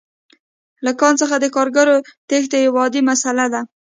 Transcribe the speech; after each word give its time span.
له 0.85 0.91
کان 0.99 1.13
څخه 1.21 1.35
د 1.39 1.45
کارګرو 1.55 1.97
تېښته 2.29 2.57
یوه 2.65 2.79
عادي 2.83 3.01
مسئله 3.09 3.45
ده 3.53 3.61